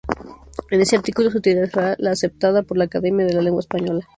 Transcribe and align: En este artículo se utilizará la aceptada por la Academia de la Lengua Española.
En 0.71 0.81
este 0.81 0.95
artículo 0.95 1.29
se 1.29 1.37
utilizará 1.37 1.93
la 1.99 2.09
aceptada 2.09 2.63
por 2.63 2.75
la 2.75 2.85
Academia 2.85 3.23
de 3.23 3.35
la 3.35 3.43
Lengua 3.43 3.59
Española. 3.59 4.09